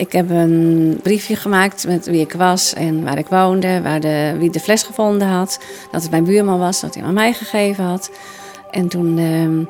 [0.00, 4.34] Ik heb een briefje gemaakt met wie ik was en waar ik woonde, waar de,
[4.38, 5.60] wie de fles gevonden had.
[5.90, 8.10] Dat het mijn buurman was, dat hij aan mij gegeven had.
[8.70, 9.64] En toen ehm,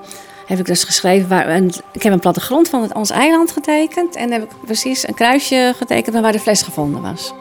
[0.47, 4.17] heb ik dus geschreven, waar, en ik heb een plattegrond van het, ons eiland getekend.
[4.17, 7.33] En heb ik precies een kruisje getekend waar de fles gevonden was.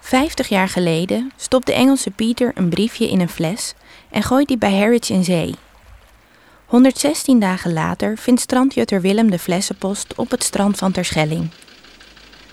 [0.00, 3.74] Vijftig jaar geleden stopt de Engelse Pieter een briefje in een fles
[4.10, 5.54] en gooit die bij Harwich in zee.
[6.66, 11.48] 116 dagen later vindt strandjutter Willem de flessenpost op het strand van Terschelling.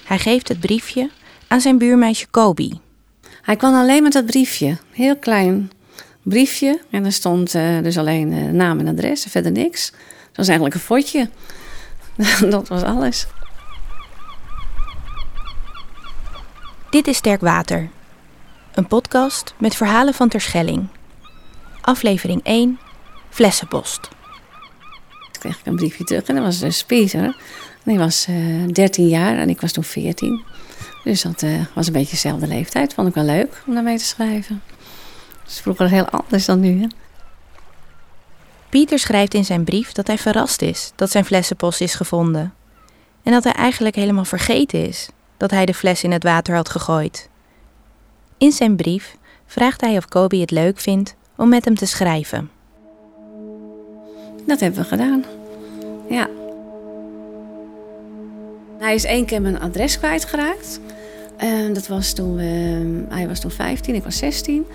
[0.03, 1.09] Hij geeft het briefje
[1.47, 2.79] aan zijn buurmeisje Kobi.
[3.41, 5.71] Hij kwam alleen met dat briefje, heel klein
[6.23, 6.81] briefje.
[6.89, 9.85] En er stond uh, dus alleen uh, naam en adres, verder niks.
[10.27, 11.29] Het was eigenlijk een fotje.
[12.49, 13.27] dat was alles.
[16.89, 17.89] Dit is Sterk Water,
[18.73, 20.87] een podcast met verhalen van Terschelling.
[21.81, 22.79] Aflevering 1,
[23.33, 24.01] Flessenpost.
[24.01, 27.35] Toen kreeg ik een briefje terug en dat was dus Pieter.
[27.83, 30.43] Die was uh, 13 jaar en ik was toen 14.
[31.03, 32.93] Dus dat uh, was een beetje dezelfde leeftijd.
[32.93, 34.61] Vond ik wel leuk om daarmee te schrijven.
[35.41, 36.81] Dat is vroeger heel anders dan nu.
[36.81, 36.87] Hè?
[38.69, 42.53] Pieter schrijft in zijn brief dat hij verrast is dat zijn flessenpost is gevonden.
[43.23, 46.69] En dat hij eigenlijk helemaal vergeten is dat hij de fles in het water had
[46.69, 47.29] gegooid.
[48.37, 52.49] In zijn brief vraagt hij of Kobe het leuk vindt om met hem te schrijven.
[54.45, 55.23] Dat hebben we gedaan.
[56.09, 56.27] Ja.
[58.79, 60.79] Hij is één keer mijn adres kwijtgeraakt.
[61.43, 64.65] Uh, dat was toen we, hij was toen 15, ik was 16.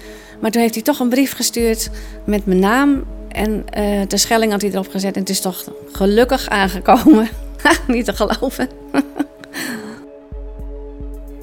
[0.40, 1.90] Maar toen heeft hij toch een brief gestuurd
[2.24, 3.04] met mijn naam.
[3.28, 5.14] En uh, de schelling had hij erop gezet.
[5.14, 7.28] En het is toch gelukkig aangekomen.
[7.86, 8.68] Niet te geloven.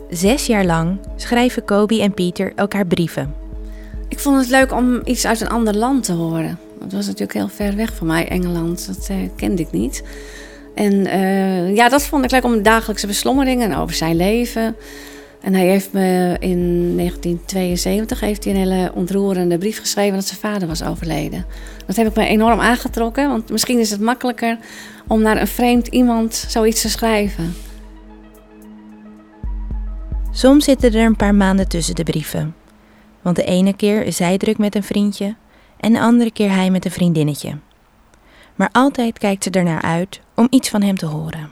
[0.10, 3.34] Zes jaar lang schrijven Kobe en Pieter elkaar brieven.
[4.08, 6.60] Ik vond het leuk om iets uit een ander land te horen.
[6.86, 8.88] Dat was natuurlijk heel ver weg van mij, Engeland.
[8.88, 10.04] Dat uh, kende ik niet.
[10.76, 14.76] En uh, ja, dat vond ik leuk om dagelijkse beslommeringen over zijn leven.
[15.42, 20.40] En hij heeft me in 1972 heeft hij een hele ontroerende brief geschreven dat zijn
[20.40, 21.46] vader was overleden.
[21.86, 24.58] Dat heb ik me enorm aangetrokken, want misschien is het makkelijker
[25.08, 27.56] om naar een vreemd iemand zoiets te schrijven.
[30.32, 32.56] Soms zitten er een paar maanden tussen de brieven.
[33.22, 35.36] Want de ene keer is hij druk met een vriendje
[35.78, 37.58] en de andere keer hij met een vriendinnetje.
[38.56, 41.50] Maar altijd kijkt ze ernaar uit om iets van hem te horen.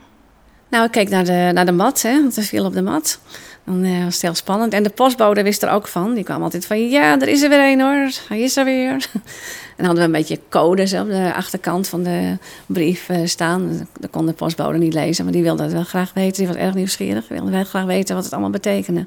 [0.68, 3.18] Nou, ik keek naar de, naar de mat, hè, want er viel op de mat.
[3.64, 4.72] Dan uh, was het heel spannend.
[4.72, 6.14] En de postbode wist er ook van.
[6.14, 8.10] Die kwam altijd van, ja, er is er weer een hoor.
[8.28, 8.90] Hij is er weer.
[9.12, 13.88] en dan hadden we een beetje codes op de achterkant van de brief uh, staan.
[14.00, 16.38] Dat kon de postbode niet lezen, maar die wilde het wel graag weten.
[16.38, 17.26] Die was erg nieuwsgierig.
[17.26, 19.06] Die wilde wel graag weten wat het allemaal betekende.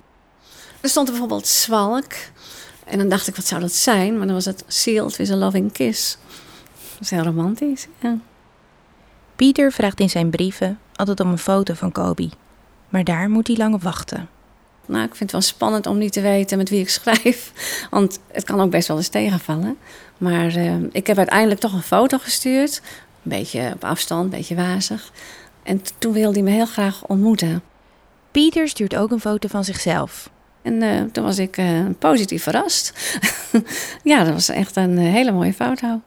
[0.81, 2.13] Er stond bijvoorbeeld zwalk.
[2.89, 4.17] En dan dacht ik, wat zou dat zijn?
[4.17, 6.17] Maar dan was het sealed with a loving kiss.
[6.93, 8.17] Dat is heel romantisch, ja.
[9.35, 12.29] Pieter vraagt in zijn brieven altijd om een foto van Kobe.
[12.89, 14.29] Maar daar moet hij lang op wachten.
[14.85, 17.51] Nou, ik vind het wel spannend om niet te weten met wie ik schrijf.
[17.89, 19.77] Want het kan ook best wel eens tegenvallen.
[20.17, 22.81] Maar uh, ik heb uiteindelijk toch een foto gestuurd.
[23.23, 25.11] Een beetje op afstand, een beetje wazig.
[25.63, 27.63] En toen wilde hij me heel graag ontmoeten.
[28.31, 30.29] Pieter stuurt ook een foto van zichzelf.
[30.67, 32.93] En uh, toen was ik uh, positief verrast.
[34.03, 36.01] ja, dat was echt een hele mooie foto.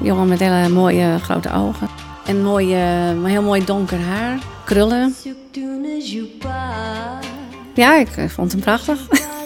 [0.00, 1.88] jongen met hele mooie grote ogen.
[2.26, 2.76] En mooie,
[3.24, 5.14] heel mooi donker haar, krullen.
[7.74, 8.98] Ja, ik vond hem prachtig.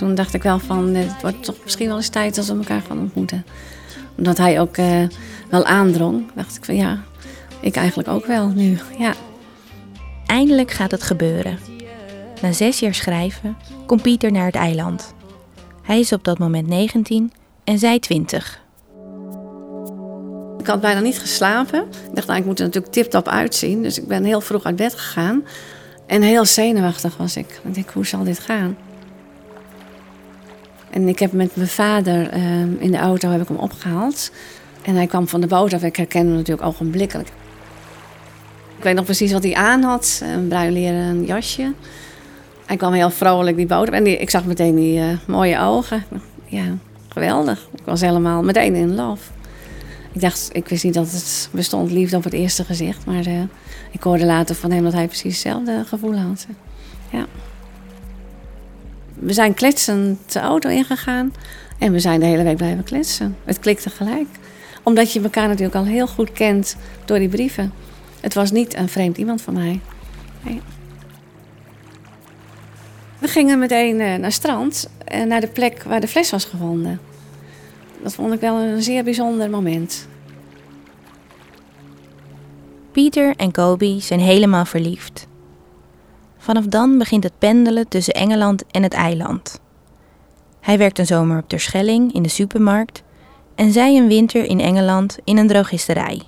[0.00, 2.80] Toen dacht ik wel van, het wordt toch misschien wel eens tijd als we elkaar
[2.80, 3.44] gaan ontmoeten.
[4.16, 5.02] Omdat hij ook uh,
[5.50, 7.02] wel aandrong, dacht ik van ja,
[7.60, 9.14] ik eigenlijk ook wel nu, ja.
[10.26, 11.58] Eindelijk gaat het gebeuren.
[12.42, 13.56] Na zes jaar schrijven
[13.86, 15.14] komt Pieter naar het eiland.
[15.82, 17.32] Hij is op dat moment 19
[17.64, 18.60] en zij 20.
[20.58, 21.80] Ik had bijna niet geslapen.
[21.80, 23.82] Ik dacht, nou, ik moet er natuurlijk tip-top uitzien.
[23.82, 25.44] Dus ik ben heel vroeg uit bed gegaan.
[26.06, 27.60] En heel zenuwachtig was ik.
[27.64, 28.76] Ik denk, hoe zal dit gaan?
[30.90, 34.30] En ik heb met mijn vader uh, in de auto heb ik hem opgehaald.
[34.82, 35.82] En hij kwam van de boot af.
[35.82, 37.28] Ik herkende hem natuurlijk ogenblikkelijk.
[38.76, 40.22] Ik weet nog precies wat hij aan had.
[40.24, 41.72] Een bruin leren jasje.
[42.66, 43.94] Hij kwam heel vrolijk die boot op.
[43.94, 46.04] En ik zag meteen die uh, mooie ogen.
[46.44, 46.64] Ja,
[47.08, 47.68] geweldig.
[47.74, 49.22] Ik was helemaal meteen in love.
[50.12, 53.06] Ik dacht, ik wist niet dat het bestond liefde op het eerste gezicht.
[53.06, 53.42] Maar uh,
[53.90, 56.46] ik hoorde later van hem dat hij precies hetzelfde gevoel had.
[57.10, 57.26] Ja.
[59.20, 61.32] We zijn kletsend de auto ingegaan.
[61.78, 63.36] En we zijn de hele week blijven kletsen.
[63.44, 64.28] Het klikte gelijk.
[64.82, 67.72] Omdat je elkaar natuurlijk al heel goed kent door die brieven.
[68.20, 69.80] Het was niet een vreemd iemand van mij.
[73.18, 76.44] We gingen meteen uh, naar het strand, uh, naar de plek waar de fles was
[76.44, 77.00] gevonden.
[78.02, 80.08] Dat vond ik wel een zeer bijzonder moment.
[82.92, 85.26] Pieter en Kobe zijn helemaal verliefd.
[86.42, 89.60] Vanaf dan begint het pendelen tussen Engeland en het eiland.
[90.60, 93.02] Hij werkt een zomer op Terschelling in de supermarkt
[93.54, 96.22] en zij een winter in Engeland in een drogisterij.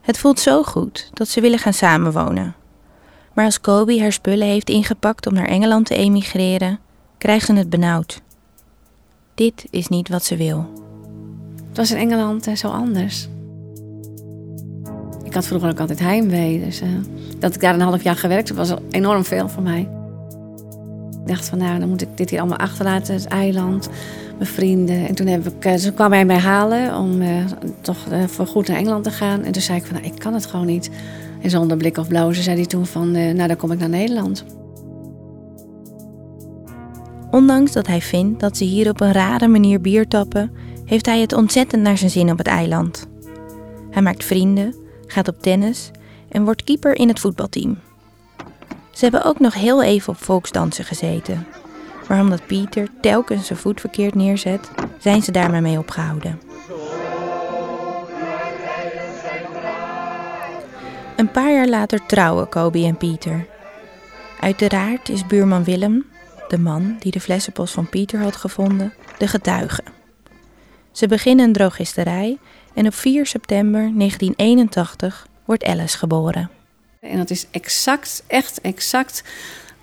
[0.00, 2.54] Het voelt zo goed dat ze willen gaan samenwonen.
[3.32, 6.78] Maar als Kobe haar spullen heeft ingepakt om naar Engeland te emigreren,
[7.18, 8.22] krijgt ze het benauwd.
[9.34, 10.72] Dit is niet wat ze wil.
[11.68, 13.28] Het was in Engeland zo anders.
[15.34, 16.64] Ik had vroeger ook altijd heimwee.
[16.64, 16.88] Dus uh,
[17.38, 19.88] dat ik daar een half jaar gewerkt heb, was enorm veel voor mij.
[21.20, 23.88] Ik dacht van nou, dan moet ik dit hier allemaal achterlaten, het eiland,
[24.38, 25.08] mijn vrienden.
[25.08, 27.28] En toen heb uh, ze kwam hij mij halen om uh,
[27.80, 29.42] toch voor goed naar Engeland te gaan.
[29.42, 30.90] En toen zei ik van nou, ik kan het gewoon niet.
[31.42, 34.44] En zonder blik of blozen zei hij toen van nou, dan kom ik naar Nederland.
[37.30, 40.50] Ondanks dat hij vindt dat ze hier op een rare manier bier tappen,
[40.84, 43.06] heeft hij het ontzettend naar zijn zin op het eiland.
[43.90, 45.90] Hij maakt vrienden, gaat op tennis
[46.28, 47.78] en wordt keeper in het voetbalteam.
[48.90, 51.46] Ze hebben ook nog heel even op volksdansen gezeten.
[52.08, 56.40] Maar omdat Pieter telkens zijn voet verkeerd neerzet, zijn ze daarmee mee opgehouden.
[61.16, 63.46] Een paar jaar later trouwen Kobe en Pieter.
[64.40, 66.06] Uiteraard is buurman Willem,
[66.48, 69.82] de man die de flessenpost van Pieter had gevonden, de getuige.
[70.92, 72.38] Ze beginnen een drogisterij
[72.74, 76.50] en op 4 september 1981 wordt Alice geboren.
[77.00, 79.24] En dat is exact, echt exact,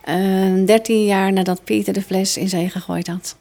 [0.06, 3.40] uh, eh, 13 jaar nadat Pieter de fles in zee gegooid had.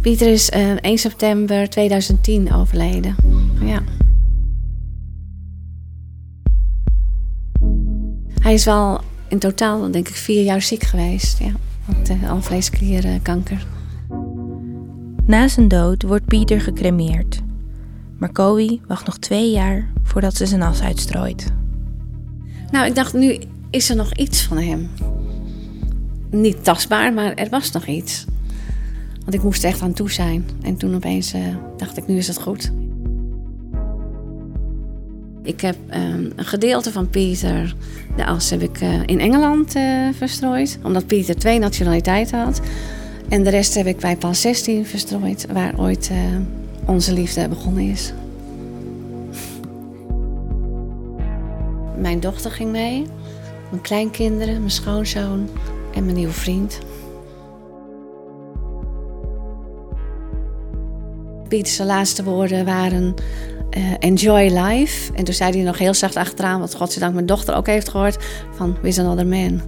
[0.00, 3.16] Pieter is uh, eh, 1 september 2010 overleden.
[3.60, 3.82] Ja.
[8.40, 9.00] Hij is wel
[9.34, 11.38] in totaal denk ik vier jaar ziek geweest.
[11.38, 11.52] Ja,
[11.86, 13.66] met uh, alvleesklierkanker.
[15.26, 17.40] Na zijn dood wordt Pieter gecremeerd.
[18.18, 21.52] Maar Kowie wacht nog twee jaar voordat ze zijn as uitstrooit.
[22.70, 23.38] Nou, ik dacht, nu
[23.70, 24.90] is er nog iets van hem.
[26.30, 28.24] Niet tastbaar, maar er was nog iets.
[29.20, 30.44] Want ik moest er echt aan toe zijn.
[30.62, 31.42] En toen opeens uh,
[31.76, 32.72] dacht ik, nu is het goed.
[35.44, 37.74] Ik heb um, een gedeelte van Pieter,
[38.16, 40.78] de as, heb ik uh, in Engeland uh, verstrooid.
[40.82, 42.60] Omdat Pieter twee nationaliteiten had.
[43.28, 46.18] En de rest heb ik bij Paal 16 verstrooid, waar ooit uh,
[46.84, 48.12] onze liefde begonnen is.
[51.98, 53.06] Mijn dochter ging mee,
[53.70, 55.48] mijn kleinkinderen, mijn schoonzoon
[55.94, 56.78] en mijn nieuwe vriend.
[61.48, 63.14] Pieters laatste woorden waren
[63.76, 65.12] uh, enjoy life.
[65.12, 68.24] En toen zei hij nog heel zacht achteraan, wat godzijdank mijn dochter ook heeft gehoord,
[68.54, 69.60] van with another man.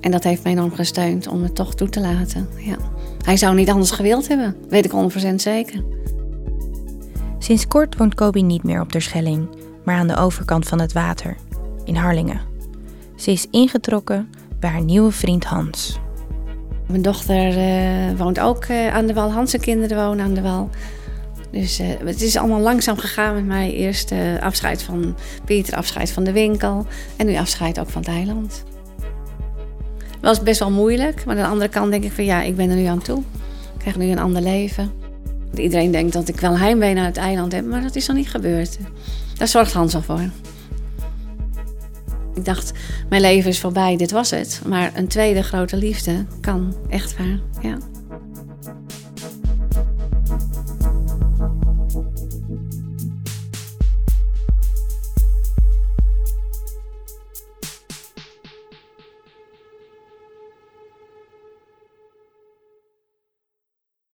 [0.00, 2.48] En dat heeft mij enorm gesteund om het toch toe te laten.
[2.56, 2.76] Ja.
[3.24, 4.92] Hij zou niet anders gewild hebben, weet ik
[5.30, 5.84] 100% zeker.
[7.38, 9.48] Sinds kort woont Kobe niet meer op Terschelling,
[9.84, 11.36] maar aan de overkant van het water,
[11.84, 12.40] in Harlingen.
[13.16, 14.28] Ze is ingetrokken
[14.60, 16.00] bij haar nieuwe vriend Hans.
[16.88, 19.32] Mijn dochter uh, woont ook uh, aan de wal.
[19.32, 20.70] Hans en kinderen wonen aan de wal.
[21.52, 23.72] Dus uh, het is allemaal langzaam gegaan met mij.
[23.72, 26.86] Eerst afscheid van Pieter, afscheid van de winkel.
[27.16, 28.64] En nu afscheid ook van het eiland.
[29.98, 31.24] Het was best wel moeilijk.
[31.24, 33.18] Maar aan de andere kant denk ik van ja, ik ben er nu aan toe.
[33.18, 34.92] Ik krijg nu een ander leven.
[35.54, 37.66] Iedereen denkt dat ik wel heimwee naar het eiland heb.
[37.66, 38.78] Maar dat is nog niet gebeurd.
[39.36, 40.30] Daar zorgt Hans al voor.
[42.34, 42.72] Ik dacht,
[43.08, 44.60] mijn leven is voorbij, dit was het.
[44.66, 47.78] Maar een tweede grote liefde kan, echt waar, ja.